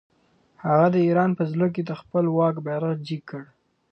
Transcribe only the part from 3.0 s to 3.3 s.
جګ